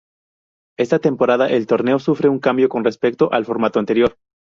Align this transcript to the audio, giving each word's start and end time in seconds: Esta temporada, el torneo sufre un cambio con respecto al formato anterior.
Esta 0.79 0.97
temporada, 0.97 1.47
el 1.47 1.67
torneo 1.67 1.99
sufre 1.99 2.27
un 2.27 2.39
cambio 2.39 2.69
con 2.69 2.83
respecto 2.83 3.31
al 3.31 3.45
formato 3.45 3.77
anterior. 3.77 4.17